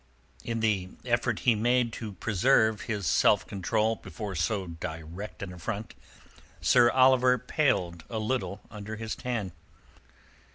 In 0.43 0.61
the 0.61 0.89
effort 1.05 1.41
he 1.41 1.53
made 1.53 1.93
to 1.93 2.13
preserve 2.13 2.81
his 2.81 3.05
self 3.05 3.45
control 3.45 3.97
before 3.97 4.33
so 4.33 4.65
direct 4.65 5.43
an 5.43 5.53
affront 5.53 5.93
Sir 6.59 6.89
Oliver 6.89 7.37
paled 7.37 8.03
a 8.09 8.17
little 8.17 8.61
under 8.71 8.95
his 8.95 9.15
tan. 9.15 9.51